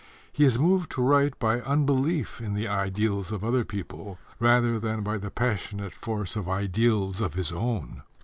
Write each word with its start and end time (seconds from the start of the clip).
He 0.33 0.45
is 0.45 0.57
moved 0.57 0.89
to 0.93 1.01
write 1.03 1.37
by 1.37 1.61
unbelief 1.61 2.41
in 2.41 2.55
the 2.55 2.67
ideals 2.67 3.31
of 3.31 3.43
other 3.43 3.63
people 3.63 4.17
rather 4.39 4.79
than 4.79 5.03
by 5.03 5.19
the 5.19 5.29
passionate 5.29 5.93
force 5.93 6.35
of 6.35 6.49
ideals 6.49 7.21
of 7.21 7.35
his 7.35 7.51
own. 7.51 8.01